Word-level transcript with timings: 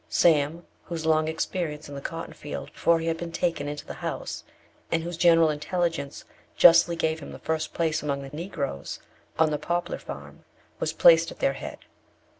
Sam, 0.09 0.65
whose 0.85 1.05
long 1.05 1.27
experience 1.27 1.87
in 1.87 1.93
the 1.93 2.01
cotton 2.01 2.33
field 2.33 2.73
before 2.73 2.99
he 2.99 3.05
had 3.05 3.17
been 3.17 3.31
taken 3.31 3.67
into 3.67 3.85
the 3.85 3.93
house, 4.01 4.43
and 4.91 5.03
whose 5.03 5.15
general 5.15 5.51
intelligence 5.51 6.25
justly 6.57 6.95
gave 6.95 7.19
him 7.19 7.33
the 7.33 7.37
first 7.37 7.71
place 7.75 8.01
amongst 8.01 8.31
the 8.31 8.35
Negroes 8.35 8.97
on 9.37 9.51
the 9.51 9.59
Poplar 9.59 9.99
Farm, 9.99 10.43
was 10.79 10.91
placed 10.91 11.29
at 11.29 11.37
their 11.37 11.53
head. 11.53 11.85